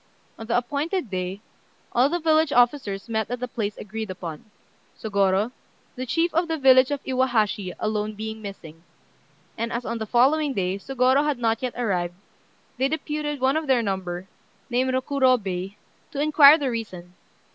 On 0.39 0.47
the 0.47 0.57
appointed 0.57 1.11
day 1.11 1.41
all 1.91 2.09
the 2.09 2.17
village 2.19 2.51
officers 2.51 3.07
met 3.07 3.29
at 3.29 3.39
the 3.39 3.47
place 3.47 3.77
agreed 3.77 4.09
upon, 4.09 4.45
Sôgorô, 4.99 5.51
the 5.95 6.07
chief 6.07 6.33
of 6.33 6.47
the 6.47 6.57
village 6.57 6.89
of 6.89 7.03
Iwahashi, 7.03 7.73
alone 7.79 8.15
being 8.15 8.41
missing; 8.41 8.81
and 9.59 9.71
as 9.71 9.85
on 9.85 9.99
the 9.99 10.07
following 10.07 10.55
day 10.55 10.79
Sôgorô 10.79 11.23
had 11.23 11.37
not 11.37 11.61
yet 11.61 11.75
arrived, 11.77 12.15
they 12.79 12.87
deputed 12.87 13.39
one 13.39 13.55
of 13.55 13.67
their 13.67 13.83
number, 13.83 14.27
named 14.71 14.91
Rokurobei, 14.91 15.75
to 16.11 16.19
inquire 16.19 16.57
the 16.57 16.71
reason. 16.71 17.13